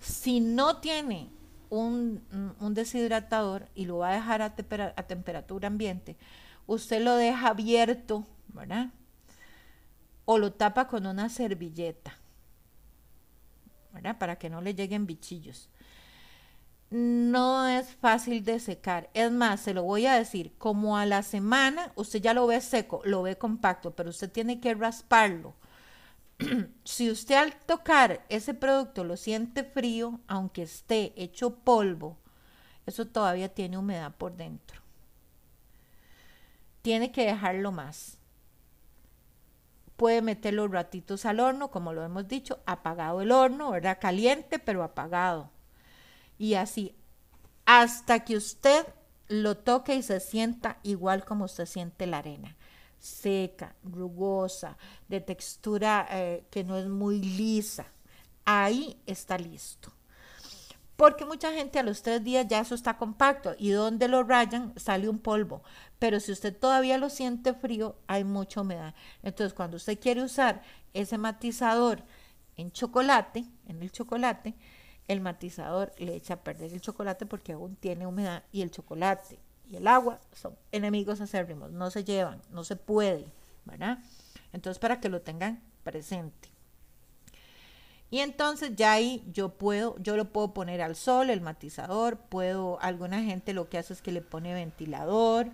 Si 0.00 0.40
no 0.40 0.78
tiene 0.78 1.28
un, 1.70 2.22
deshidratador 2.70 3.68
y 3.74 3.86
lo 3.86 3.98
va 3.98 4.10
a 4.10 4.14
dejar 4.14 4.42
a, 4.42 4.54
a 4.96 5.02
temperatura 5.06 5.66
ambiente, 5.66 6.16
usted 6.66 7.02
lo 7.02 7.16
deja 7.16 7.48
abierto, 7.48 8.26
¿verdad? 8.48 8.90
O 10.24 10.38
lo 10.38 10.52
tapa 10.52 10.88
con 10.88 11.06
una 11.06 11.28
servilleta, 11.28 12.16
¿verdad? 13.92 14.18
Para 14.18 14.36
que 14.36 14.50
no 14.50 14.60
le 14.60 14.74
lleguen 14.74 15.06
bichillos 15.06 15.68
no 16.94 17.66
es 17.66 17.88
fácil 17.96 18.44
de 18.44 18.60
secar. 18.60 19.10
Es 19.14 19.32
más, 19.32 19.60
se 19.60 19.74
lo 19.74 19.82
voy 19.82 20.06
a 20.06 20.14
decir, 20.14 20.54
como 20.58 20.96
a 20.96 21.06
la 21.06 21.24
semana 21.24 21.90
usted 21.96 22.22
ya 22.22 22.34
lo 22.34 22.46
ve 22.46 22.60
seco, 22.60 23.02
lo 23.04 23.22
ve 23.22 23.36
compacto, 23.36 23.96
pero 23.96 24.10
usted 24.10 24.30
tiene 24.30 24.60
que 24.60 24.74
rasparlo. 24.74 25.54
si 26.84 27.10
usted 27.10 27.34
al 27.34 27.56
tocar 27.56 28.24
ese 28.28 28.54
producto 28.54 29.02
lo 29.02 29.16
siente 29.16 29.64
frío, 29.64 30.20
aunque 30.28 30.62
esté 30.62 31.12
hecho 31.16 31.56
polvo, 31.56 32.16
eso 32.86 33.08
todavía 33.08 33.52
tiene 33.52 33.76
humedad 33.76 34.14
por 34.14 34.36
dentro. 34.36 34.80
Tiene 36.82 37.10
que 37.10 37.26
dejarlo 37.26 37.72
más. 37.72 38.18
Puede 39.96 40.22
meter 40.22 40.54
los 40.54 40.70
ratitos 40.70 41.26
al 41.26 41.40
horno, 41.40 41.72
como 41.72 41.92
lo 41.92 42.04
hemos 42.04 42.28
dicho, 42.28 42.60
apagado 42.66 43.20
el 43.20 43.32
horno, 43.32 43.72
¿verdad? 43.72 43.98
Caliente, 44.00 44.60
pero 44.60 44.84
apagado 44.84 45.53
y 46.38 46.54
así 46.54 46.94
hasta 47.66 48.24
que 48.24 48.36
usted 48.36 48.86
lo 49.28 49.56
toque 49.56 49.94
y 49.94 50.02
se 50.02 50.20
sienta 50.20 50.78
igual 50.82 51.24
como 51.24 51.46
usted 51.46 51.66
siente 51.66 52.06
la 52.06 52.18
arena, 52.18 52.56
seca, 52.98 53.74
rugosa, 53.82 54.76
de 55.08 55.20
textura 55.20 56.06
eh, 56.10 56.44
que 56.50 56.64
no 56.64 56.76
es 56.76 56.86
muy 56.86 57.20
lisa. 57.20 57.86
Ahí 58.44 59.00
está 59.06 59.38
listo. 59.38 59.92
Porque 60.96 61.24
mucha 61.24 61.52
gente 61.52 61.78
a 61.78 61.82
los 61.82 62.02
tres 62.02 62.22
días 62.22 62.46
ya 62.46 62.60
eso 62.60 62.74
está 62.74 62.96
compacto 62.98 63.54
y 63.58 63.70
donde 63.70 64.06
lo 64.06 64.22
rayan 64.22 64.72
sale 64.76 65.08
un 65.08 65.18
polvo. 65.18 65.62
Pero 65.98 66.20
si 66.20 66.30
usted 66.30 66.56
todavía 66.56 66.98
lo 66.98 67.10
siente 67.10 67.52
frío, 67.52 67.96
hay 68.06 68.22
mucha 68.22 68.60
humedad. 68.60 68.94
Entonces, 69.22 69.54
cuando 69.54 69.76
usted 69.76 69.98
quiere 69.98 70.22
usar 70.22 70.62
ese 70.92 71.18
matizador 71.18 72.04
en 72.56 72.70
chocolate, 72.70 73.44
en 73.66 73.82
el 73.82 73.90
chocolate, 73.90 74.54
el 75.08 75.20
matizador 75.20 75.92
le 75.99 76.14
echa 76.14 76.34
a 76.34 76.42
perder 76.42 76.73
el 76.73 76.80
chocolate 76.80 77.26
porque 77.26 77.52
aún 77.52 77.76
tiene 77.76 78.06
humedad 78.06 78.42
y 78.52 78.62
el 78.62 78.70
chocolate 78.70 79.38
y 79.68 79.76
el 79.76 79.87
agua 79.87 80.20
son 80.32 80.56
enemigos 80.73 81.20
acérrimos, 81.20 81.73
no 81.73 81.90
se 81.90 82.04
llevan, 82.04 82.40
no 82.50 82.64
se 82.64 82.76
puede, 82.76 83.26
¿verdad? 83.64 83.99
Entonces 84.52 84.78
para 84.78 85.00
que 85.00 85.08
lo 85.08 85.23
tengan 85.23 85.62
presente. 85.82 86.50
Y 88.11 88.20
entonces 88.20 88.76
ya 88.76 88.92
ahí 88.92 89.25
yo 89.32 89.49
puedo, 89.49 89.96
yo 89.99 90.16
lo 90.16 90.26
puedo 90.26 90.54
poner 90.54 90.82
al 90.82 90.94
sol, 90.94 91.30
el 91.30 91.40
matizador, 91.40 92.18
puedo, 92.18 92.78
alguna 92.80 93.23
gente 93.23 93.52
lo 93.55 93.68
que 93.68 93.78
hace 93.78 93.92
es 93.92 94.02
que 94.02 94.12
le 94.12 94.22
pone 94.22 94.55
ventilador, 94.55 95.50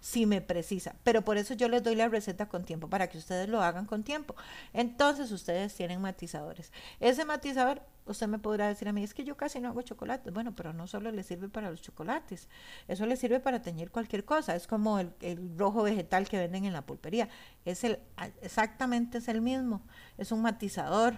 si 0.00 0.26
me 0.26 0.40
precisa. 0.40 0.94
Pero 1.04 1.22
por 1.22 1.36
eso 1.36 1.54
yo 1.54 1.68
les 1.68 1.82
doy 1.82 1.94
la 1.94 2.08
receta 2.08 2.48
con 2.48 2.64
tiempo, 2.64 2.88
para 2.88 3.08
que 3.08 3.18
ustedes 3.18 3.48
lo 3.48 3.62
hagan 3.62 3.86
con 3.86 4.02
tiempo. 4.02 4.34
Entonces 4.72 5.30
ustedes 5.32 5.74
tienen 5.74 6.00
matizadores. 6.00 6.72
Ese 6.98 7.24
matizador, 7.24 7.82
usted 8.06 8.26
me 8.26 8.38
podrá 8.38 8.68
decir 8.68 8.88
a 8.88 8.92
mí, 8.92 9.02
es 9.02 9.14
que 9.14 9.24
yo 9.24 9.36
casi 9.36 9.60
no 9.60 9.68
hago 9.68 9.82
chocolates. 9.82 10.32
Bueno, 10.32 10.54
pero 10.54 10.72
no 10.72 10.86
solo 10.86 11.10
le 11.10 11.22
sirve 11.22 11.48
para 11.48 11.70
los 11.70 11.82
chocolates, 11.82 12.48
eso 12.88 13.06
le 13.06 13.16
sirve 13.16 13.40
para 13.40 13.62
teñir 13.62 13.90
cualquier 13.90 14.24
cosa. 14.24 14.54
Es 14.54 14.66
como 14.66 14.98
el, 14.98 15.12
el 15.20 15.56
rojo 15.58 15.82
vegetal 15.82 16.28
que 16.28 16.38
venden 16.38 16.64
en 16.64 16.72
la 16.72 16.82
pulpería. 16.82 17.28
Es 17.64 17.84
el, 17.84 17.98
exactamente 18.42 19.18
es 19.18 19.28
el 19.28 19.40
mismo. 19.40 19.82
Es 20.18 20.32
un 20.32 20.42
matizador. 20.42 21.14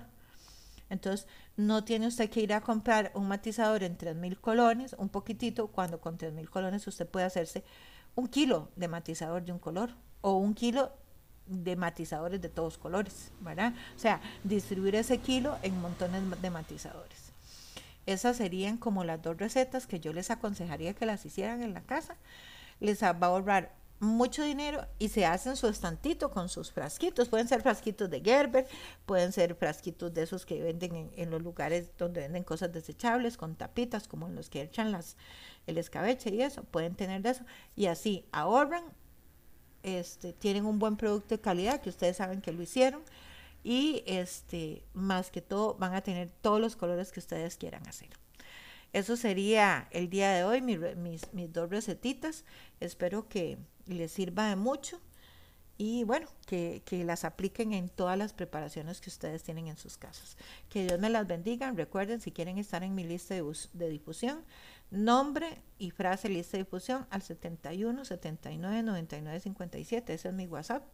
Entonces, 0.91 1.27
no 1.57 1.85
tiene 1.85 2.07
usted 2.07 2.29
que 2.29 2.41
ir 2.41 2.53
a 2.53 2.61
comprar 2.61 3.13
un 3.15 3.27
matizador 3.27 3.83
en 3.83 3.97
3.000 3.97 4.39
colones, 4.41 4.95
un 4.99 5.09
poquitito, 5.09 5.69
cuando 5.69 6.01
con 6.01 6.19
3.000 6.19 6.49
colones 6.51 6.87
usted 6.87 7.09
puede 7.09 7.25
hacerse 7.27 7.65
un 8.15 8.29
kilo 8.29 8.69
de 8.77 8.89
matizador 8.89 9.45
de 9.45 9.53
un 9.53 9.59
color 9.59 9.91
o 10.21 10.37
un 10.37 10.55
kilo 10.55 10.93
de 11.47 11.77
matizadores 11.77 12.41
de 12.41 12.49
todos 12.49 12.79
colores, 12.79 13.33
¿verdad? 13.41 13.75
O 13.97 13.99
sea, 13.99 14.21
distribuir 14.45 14.95
ese 14.95 15.19
kilo 15.19 15.57
en 15.63 15.81
montones 15.81 16.23
de 16.41 16.51
matizadores. 16.51 17.33
Esas 18.07 18.37
serían 18.37 18.79
como 18.79 19.05
las 19.05 19.23
dos 19.23 19.37
recetas 19.37 19.87
que 19.87 20.01
yo 20.01 20.13
les 20.13 20.31
aconsejaría 20.31 20.95
que 20.95 21.07
las 21.07 21.25
hicieran 21.25 21.63
en 21.63 21.75
la 21.75 21.83
casa. 21.83 22.17
Les 22.81 23.03
va 23.03 23.09
a 23.09 23.27
ahorrar 23.27 23.73
mucho 24.03 24.43
dinero 24.43 24.85
y 24.99 25.09
se 25.11 25.25
hacen 25.25 25.55
su 25.55 25.69
estantito 25.69 26.31
con 26.33 26.49
sus 26.49 26.73
frasquitos. 26.73 27.29
Pueden 27.29 27.47
ser 27.47 27.63
frasquitos 27.63 28.11
de 28.11 28.21
Gerber, 28.21 28.67
pueden 29.07 29.33
ser 29.33 29.55
frasquitos 29.55 30.13
de 30.13 30.25
esos 30.25 30.45
que 30.45 30.61
venden 30.61 30.97
en, 30.97 31.11
en, 31.15 31.31
los 31.31 31.41
lugares 31.41 31.91
donde 31.97 32.23
venden 32.23 32.43
cosas 32.43 32.73
desechables, 32.73 33.37
con 33.37 33.55
tapitas, 33.55 34.09
como 34.09 34.27
en 34.27 34.35
los 34.35 34.51
que 34.51 34.63
echan 34.63 34.91
las, 34.91 35.17
el 35.69 35.79
escabeche 35.79 36.31
y 36.31 36.43
eso, 36.43 36.65
pueden 36.65 36.97
tener 36.97 37.23
de 37.23 37.31
eso. 37.31 37.45
Y 37.77 37.87
así 37.87 38.27
ahorran, 38.33 38.83
este, 39.85 40.33
tienen 40.33 40.67
un 40.67 40.81
buen 40.81 40.97
producto 40.97 41.37
de 41.37 41.41
calidad 41.41 41.81
que 41.81 41.91
ustedes 41.91 42.17
saben 42.17 42.41
que 42.41 42.53
lo 42.53 42.61
hicieron. 42.61 43.03
Y 43.63 44.03
este, 44.07 44.83
más 44.95 45.31
que 45.31 45.41
todo, 45.41 45.75
van 45.75 45.95
a 45.95 46.01
tener 46.03 46.29
todos 46.41 46.61
los 46.61 46.75
colores 46.75 47.13
que 47.13 47.21
ustedes 47.21 47.57
quieran 47.57 47.87
hacer. 47.87 48.11
Eso 48.93 49.17
sería 49.17 49.89
el 49.91 50.11
día 50.11 50.33
de 50.33 50.45
hoy, 50.45 50.61
mis, 50.61 50.81
mis 51.33 51.53
dos 51.53 51.71
recetitas. 51.71 52.45
Espero 52.81 53.29
que 53.29 53.59
les 53.87 54.13
sirva 54.13 54.49
de 54.49 54.57
mucho 54.57 55.01
y 55.79 56.05
bueno, 56.05 56.29
que, 56.47 56.83
que, 56.85 57.03
las 57.03 57.25
apliquen 57.25 57.73
en 57.73 57.89
todas 57.89 58.17
las 58.17 58.33
preparaciones 58.33 59.01
que 59.01 59.11
ustedes 59.11 59.43
tienen 59.43 59.67
en 59.67 59.77
sus 59.77 59.97
casas. 59.97 60.37
Que 60.69 60.85
Dios 60.85 61.01
me 61.01 61.11
las 61.11 61.27
bendiga. 61.27 61.73
Recuerden, 61.73 62.21
si 62.21 62.31
quieren 62.31 62.59
estar 62.59 62.85
en 62.85 62.95
mi 62.95 63.03
lista 63.03 63.35
de, 63.35 63.43
de 63.73 63.89
difusión, 63.89 64.45
nombre 64.91 65.63
y 65.79 65.91
frase 65.91 66.29
lista 66.29 66.57
de 66.57 66.65
difusión 66.65 67.07
al 67.11 67.23
71 67.23 68.05
79 68.05 68.83
99 68.83 69.41
57. 69.41 70.15
Ese 70.15 70.29
es 70.29 70.35
mi 70.35 70.47
WhatsApp. 70.47 70.85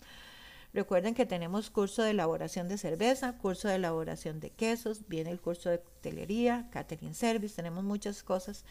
Recuerden 0.78 1.12
que 1.12 1.26
tenemos 1.26 1.70
curso 1.70 2.04
de 2.04 2.12
elaboración 2.12 2.68
de 2.68 2.78
cerveza, 2.78 3.32
curso 3.32 3.66
de 3.66 3.74
elaboración 3.74 4.38
de 4.38 4.50
quesos, 4.50 5.08
viene 5.08 5.32
el 5.32 5.40
curso 5.40 5.70
de 5.70 5.78
hotelería, 5.78 6.68
catering 6.70 7.16
service, 7.16 7.56
tenemos 7.56 7.82
muchas 7.82 8.22
cosas 8.22 8.64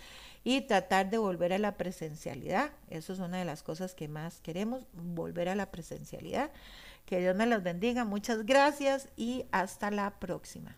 y 0.46 0.62
tratar 0.62 1.10
de 1.10 1.18
volver 1.18 1.52
a 1.52 1.58
la 1.58 1.76
presencialidad. 1.76 2.72
Eso 2.90 3.12
es 3.12 3.20
una 3.20 3.40
de 3.40 3.44
las 3.44 3.62
cosas 3.62 3.94
que 3.94 4.08
más 4.08 4.40
queremos, 4.40 4.88
volver 4.94 5.50
a 5.50 5.56
la 5.56 5.70
presencialidad. 5.70 6.50
Que 7.06 7.20
Dios 7.20 7.36
me 7.36 7.46
los 7.46 7.62
bendiga. 7.62 8.06
Muchas 8.06 8.46
gracias 8.46 9.10
y 9.18 9.44
hasta 9.52 9.92
la 9.92 10.12
próxima. 10.18 10.78